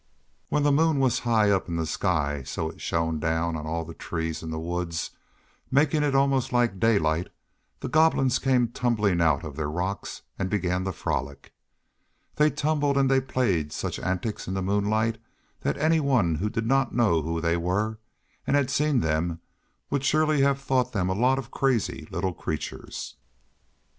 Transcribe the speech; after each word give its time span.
When 0.49 0.63
the 0.63 0.71
moon 0.71 0.99
was 0.99 1.19
high 1.29 1.51
up 1.51 1.67
in 1.69 1.75
the 1.75 1.85
sky 1.85 2.41
so 2.41 2.71
it 2.71 2.81
shone 2.81 3.19
down 3.19 3.55
on 3.55 3.67
all 3.67 3.85
the 3.85 3.93
trees 3.93 4.41
in 4.41 4.49
the 4.49 4.57
woods, 4.59 5.11
making 5.69 6.01
it 6.01 6.15
almost 6.15 6.51
like 6.51 6.79
daylight, 6.79 7.27
the 7.81 7.87
Goblins 7.87 8.39
came 8.39 8.69
tumbling 8.69 9.21
out 9.21 9.43
of 9.43 9.55
their 9.55 9.69
rocks 9.69 10.23
and 10.39 10.49
began 10.49 10.85
their 10.85 10.91
frolic. 10.93 11.53
They 12.37 12.49
tumbled 12.49 12.97
and 12.97 13.11
they 13.11 13.21
played 13.21 13.71
such 13.71 13.99
antics 13.99 14.47
in 14.47 14.55
the 14.55 14.63
moonlight 14.63 15.19
that 15.59 15.77
anyone 15.77 16.33
who 16.33 16.49
did 16.49 16.65
not 16.65 16.95
know 16.95 17.21
who 17.21 17.39
they 17.39 17.55
were 17.55 17.99
and 18.47 18.55
had 18.55 18.71
seen 18.71 19.01
them 19.01 19.39
would 19.91 20.03
surely 20.03 20.41
have 20.41 20.59
thought 20.59 20.93
them 20.93 21.09
a 21.09 21.13
lot 21.13 21.37
of 21.37 21.51
crazy 21.51 22.07
little 22.09 22.33
creatures. 22.33 23.17